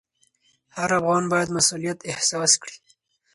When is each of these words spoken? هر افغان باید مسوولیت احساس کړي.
هر 0.77 0.89
افغان 0.99 1.23
باید 1.31 1.49
مسوولیت 1.55 1.99
احساس 2.11 2.51
کړي. 2.61 2.77